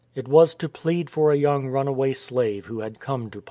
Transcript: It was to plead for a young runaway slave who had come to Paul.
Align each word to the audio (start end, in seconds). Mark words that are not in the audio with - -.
It 0.15 0.27
was 0.27 0.55
to 0.55 0.67
plead 0.67 1.11
for 1.11 1.31
a 1.31 1.35
young 1.37 1.67
runaway 1.67 2.13
slave 2.13 2.65
who 2.65 2.79
had 2.79 2.99
come 2.99 3.29
to 3.29 3.37
Paul. 3.37 3.39